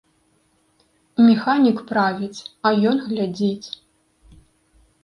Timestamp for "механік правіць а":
1.27-2.73